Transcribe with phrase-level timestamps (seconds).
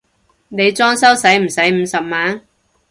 [0.47, 2.41] 你裝修駛唔駛五十萬？